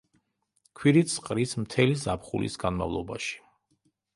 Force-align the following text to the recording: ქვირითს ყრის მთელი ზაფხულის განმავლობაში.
ქვირითს 0.79 1.17
ყრის 1.27 1.53
მთელი 1.65 1.99
ზაფხულის 2.07 2.57
განმავლობაში. 2.65 3.37